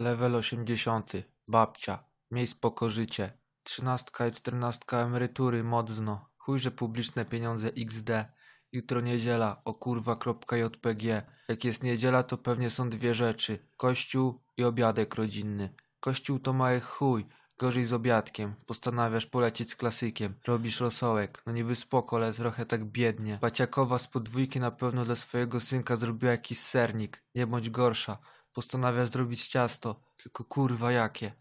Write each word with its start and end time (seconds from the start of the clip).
Level 0.00 0.34
80. 0.34 1.12
Babcia. 1.48 2.04
Miej 2.30 2.46
spoko 2.46 2.90
życie. 2.90 3.32
Trzynastka 3.62 4.26
i 4.26 4.32
czternastka 4.32 4.98
emerytury 4.98 5.64
mocno. 5.64 6.28
Chujże 6.36 6.70
publiczne 6.70 7.24
pieniądze 7.24 7.68
XD. 7.68 8.10
Jutro 8.72 9.00
niedziela, 9.00 9.62
o 9.64 9.74
kurwa.jpg. 9.74 11.22
Jak 11.48 11.64
jest 11.64 11.82
niedziela, 11.82 12.22
to 12.22 12.38
pewnie 12.38 12.70
są 12.70 12.90
dwie 12.90 13.14
rzeczy. 13.14 13.58
Kościół 13.76 14.40
i 14.56 14.64
obiadek 14.64 15.14
rodzinny. 15.14 15.74
Kościół 16.00 16.38
to 16.38 16.52
mały 16.52 16.80
chuj, 16.80 17.26
gorzej 17.58 17.86
z 17.86 17.92
obiadkiem. 17.92 18.54
Postanawiasz 18.66 19.26
polecieć 19.26 19.70
z 19.70 19.76
klasykiem. 19.76 20.34
Robisz 20.46 20.80
rosołek, 20.80 21.42
no 21.46 21.52
niby 21.52 21.76
spoko, 21.76 22.16
ale 22.16 22.32
trochę 22.32 22.66
tak 22.66 22.84
biednie. 22.84 23.38
Baciakowa 23.40 23.98
z 23.98 24.08
podwójki 24.08 24.60
na 24.60 24.70
pewno 24.70 25.04
dla 25.04 25.16
swojego 25.16 25.60
synka 25.60 25.96
zrobiła 25.96 26.32
jakiś 26.32 26.58
sernik. 26.58 27.24
Nie 27.34 27.46
bądź 27.46 27.70
gorsza. 27.70 28.18
Postanawiasz 28.58 29.08
zrobić 29.08 29.48
ciasto, 29.48 30.00
tylko 30.16 30.44
kurwa 30.44 30.92
jakie. 30.92 31.32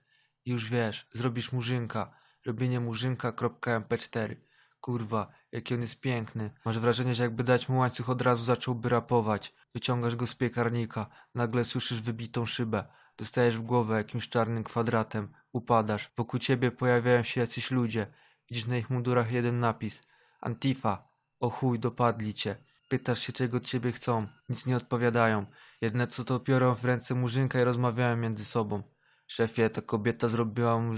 Już 0.46 0.70
wiesz, 0.70 1.08
zrobisz 1.12 1.52
murzynka. 1.52 2.12
Robienie 2.46 2.80
murzynka.mp4. 2.80 4.36
Kurwa, 4.82 5.28
jaki 5.52 5.74
on 5.74 5.82
jest 5.82 6.00
piękny. 6.00 6.52
Masz 6.66 6.80
wrażenie, 6.80 7.16
że 7.16 7.24
jakby 7.24 7.44
dać 7.44 7.70
mu 7.70 7.78
łańcuch 7.78 8.10
od 8.10 8.22
razu 8.22 8.44
zacząłby 8.44 8.90
rapować. 8.90 9.54
Wyciągasz 9.74 10.16
go 10.16 10.28
z 10.28 10.36
piekarnika, 10.36 11.08
nagle 11.36 11.66
słyszysz 11.66 12.02
wybitą 12.02 12.46
szybę. 12.46 12.84
Dostajesz 13.18 13.58
w 13.58 13.62
głowę 13.62 13.98
jakimś 13.98 14.30
czarnym 14.30 14.64
kwadratem. 14.64 15.34
Upadasz. 15.52 16.12
Wokół 16.18 16.40
ciebie 16.40 16.72
pojawiają 16.72 17.24
się 17.24 17.42
jacyś 17.42 17.72
ludzie. 17.72 18.08
Widzisz 18.50 18.68
na 18.68 18.78
ich 18.78 18.90
mundurach 18.90 19.32
jeden 19.32 19.60
napis. 19.60 20.02
Antifa. 20.42 21.08
O 21.40 21.50
chuj, 21.50 21.80
dopadli 21.80 22.34
cię. 22.34 22.56
Pytasz 22.88 23.20
się, 23.20 23.34
czego 23.34 23.58
od 23.58 23.66
ciebie 23.66 23.92
chcą. 23.92 24.28
Nic 24.50 24.66
nie 24.66 24.78
odpowiadają. 24.78 25.46
Jedne 25.82 26.08
co 26.08 26.24
to 26.24 26.40
biorą 26.40 26.76
w 26.76 26.86
ręce 26.86 27.16
murzynka 27.16 27.62
i 27.62 27.64
rozmawiają 27.64 28.18
między 28.18 28.46
sobą. 28.46 28.84
Szefie, 29.28 29.70
ta 29.70 29.82
kobieta 29.82 30.28
zrobiła 30.28 30.80
mu 30.80 30.94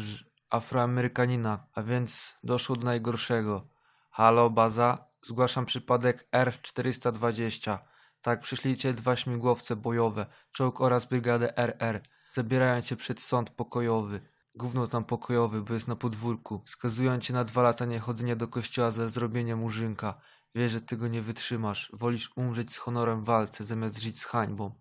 afroamerykanina, 0.50 1.68
a 1.74 1.84
więc 1.84 2.36
doszło 2.44 2.76
do 2.76 2.86
najgorszego. 2.86 3.68
Halo, 4.10 4.50
baza? 4.50 5.10
Zgłaszam 5.22 5.66
przypadek 5.66 6.28
R420. 6.32 7.78
Tak, 8.22 8.42
przyślijcie 8.42 8.94
dwa 8.94 9.16
śmigłowce 9.16 9.76
bojowe, 9.76 10.26
czołg 10.52 10.82
oraz 10.82 11.06
brygadę 11.06 11.58
RR. 11.58 12.02
Zabierają 12.32 12.82
cię 12.82 12.96
przed 12.96 13.22
sąd 13.22 13.50
pokojowy. 13.50 14.22
Gówno 14.56 14.88
tam 14.88 15.04
pokojowy, 15.04 15.62
bo 15.62 15.74
jest 15.74 15.88
na 15.88 15.96
podwórku. 15.96 16.62
Skazują 16.66 17.20
cię 17.20 17.34
na 17.34 17.44
dwa 17.44 17.62
lata 17.62 17.86
niechodzenia 17.86 18.36
do 18.36 18.48
kościoła 18.48 18.92
za 18.92 19.10
zrobienie 19.10 19.56
murzynka. 19.56 20.22
Wiesz, 20.56 20.72
że 20.72 20.82
tego 20.82 21.08
nie 21.08 21.22
wytrzymasz. 21.22 21.92
Wolisz 21.94 22.32
umrzeć 22.36 22.74
z 22.74 22.78
honorem 22.78 23.22
w 23.22 23.26
walce, 23.26 23.64
zamiast 23.64 24.02
żyć 24.02 24.20
z 24.20 24.26
hańbą. 24.26 24.72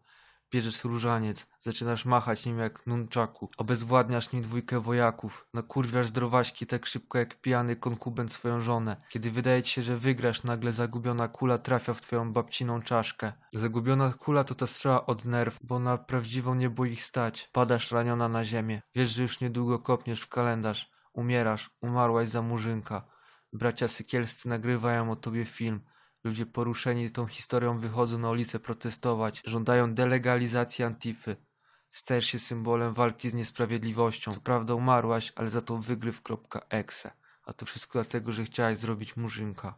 Bierzesz 0.50 0.84
różaniec, 0.84 1.46
zaczynasz 1.60 2.04
machać 2.04 2.46
nim 2.46 2.58
jak 2.58 2.86
nunczaku, 2.86 3.48
obezwładniasz 3.56 4.32
nim 4.32 4.42
dwójkę 4.42 4.80
wojaków, 4.80 5.46
nakurwiasz 5.54 6.06
zdrowaśki 6.06 6.66
tak 6.66 6.86
szybko 6.86 7.18
jak 7.18 7.40
pijany 7.40 7.76
konkubent 7.76 8.32
swoją 8.32 8.60
żonę. 8.60 8.96
Kiedy 9.08 9.30
wydaje 9.30 9.62
ci 9.62 9.72
się, 9.72 9.82
że 9.82 9.96
wygrasz, 9.96 10.42
nagle 10.42 10.72
zagubiona 10.72 11.28
kula 11.28 11.58
trafia 11.58 11.94
w 11.94 12.00
twoją 12.00 12.32
babciną 12.32 12.82
czaszkę. 12.82 13.32
Zagubiona 13.52 14.12
kula 14.12 14.44
to 14.44 14.54
ta 14.54 14.66
strzała 14.66 15.06
od 15.06 15.24
nerw, 15.24 15.58
bo 15.62 15.78
na 15.78 15.98
prawdziwą 15.98 16.54
nie 16.54 16.70
było 16.70 16.84
ich 16.84 17.02
stać. 17.02 17.50
Padasz 17.52 17.92
raniona 17.92 18.28
na 18.28 18.44
ziemię. 18.44 18.82
Wiesz, 18.94 19.10
że 19.10 19.22
już 19.22 19.40
niedługo 19.40 19.78
kopniesz 19.78 20.20
w 20.20 20.28
kalendarz. 20.28 20.90
Umierasz, 21.12 21.70
umarłaś 21.80 22.28
za 22.28 22.42
murzynka. 22.42 23.17
Bracia 23.52 23.88
Sykielscy 23.88 24.48
nagrywają 24.48 25.10
o 25.10 25.16
tobie 25.16 25.44
film. 25.44 25.80
Ludzie 26.24 26.46
poruszeni 26.46 27.10
tą 27.10 27.26
historią 27.26 27.78
wychodzą 27.78 28.18
na 28.18 28.30
ulicę 28.30 28.58
protestować, 28.60 29.42
żądają 29.44 29.94
delegalizacji 29.94 30.84
Antify. 30.84 31.36
Stajesz 31.90 32.26
się 32.26 32.38
symbolem 32.38 32.94
walki 32.94 33.30
z 33.30 33.34
niesprawiedliwością. 33.34 34.32
Co 34.32 34.40
prawda 34.40 34.74
umarłaś, 34.74 35.32
ale 35.36 35.50
za 35.50 35.60
to 35.60 35.78
wygryw.exe. 35.78 37.10
A 37.42 37.52
to 37.52 37.66
wszystko 37.66 37.92
dlatego, 37.92 38.32
że 38.32 38.44
chciałaś 38.44 38.76
zrobić 38.76 39.16
murzynka. 39.16 39.76